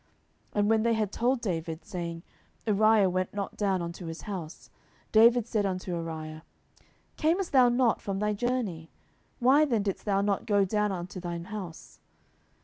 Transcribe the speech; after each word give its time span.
10:011:010 0.53 0.59
And 0.59 0.69
when 0.71 0.81
they 0.81 0.93
had 0.95 1.11
told 1.11 1.41
David, 1.41 1.85
saying, 1.85 2.23
Uriah 2.65 3.07
went 3.07 3.35
not 3.35 3.55
down 3.55 3.83
unto 3.83 4.07
his 4.07 4.21
house, 4.23 4.71
David 5.11 5.45
said 5.45 5.63
unto 5.63 5.91
Uriah, 5.91 6.41
Camest 7.17 7.51
thou 7.51 7.69
not 7.69 8.01
from 8.01 8.17
thy 8.17 8.33
journey? 8.33 8.89
why 9.39 9.63
then 9.63 9.83
didst 9.83 10.05
thou 10.05 10.21
not 10.21 10.47
go 10.47 10.65
down 10.65 10.91
unto 10.91 11.19
thine 11.19 11.43
house? 11.53 11.99